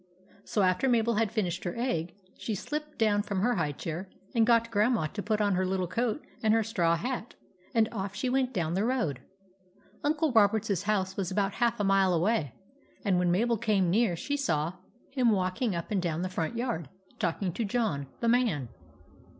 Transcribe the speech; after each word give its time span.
So 0.45 0.63
after 0.63 0.89
Mabel 0.89 1.17
had 1.17 1.31
finished 1.31 1.63
her 1.63 1.75
egg, 1.77 2.15
she 2.35 2.55
slipped 2.55 2.97
down 2.97 3.21
from 3.21 3.41
her 3.41 3.53
high 3.57 3.71
chair 3.73 4.09
and 4.33 4.47
got 4.47 4.71
Grandma 4.71 5.05
to 5.05 5.21
put 5.21 5.39
on 5.39 5.53
her 5.53 5.63
little 5.63 5.85
coat 5.87 6.25
and 6.41 6.55
her 6.55 6.63
straw 6.63 6.95
hat, 6.95 7.35
and 7.75 7.87
off 7.91 8.15
she 8.15 8.27
went 8.27 8.51
down 8.51 8.73
the 8.73 8.83
road. 8.83 9.19
Uncle 10.03 10.31
Robert's 10.31 10.81
house 10.81 11.15
was 11.15 11.29
about 11.29 11.53
half 11.53 11.79
a 11.79 11.83
mile 11.83 12.15
away; 12.15 12.55
and 13.05 13.19
when 13.19 13.29
Mabel 13.31 13.59
came 13.59 13.91
near 13.91 14.15
she 14.15 14.35
saw 14.35 14.69
16 14.69 14.73
THE 14.73 14.79
ADVENTURES 14.79 15.11
OF 15.11 15.17
MABEL 15.17 15.29
him 15.31 15.35
walking 15.37 15.75
up 15.75 15.91
and 15.91 16.01
down 16.01 16.21
the 16.23 16.29
front 16.29 16.57
yard, 16.57 16.89
talking 17.19 17.53
to 17.53 17.63
John 17.63 18.07
the 18.21 18.27
man. 18.27 18.69